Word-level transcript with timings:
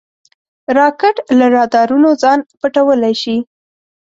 راکټ 0.77 1.15
له 1.37 1.45
رادارونو 1.55 2.09
ځان 2.21 2.39
پټولی 2.59 3.13
شي 3.21 3.37